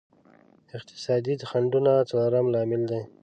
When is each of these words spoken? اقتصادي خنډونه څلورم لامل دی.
اقتصادي 0.77 1.33
خنډونه 1.49 1.93
څلورم 2.09 2.45
لامل 2.53 2.81
دی. 2.91 3.01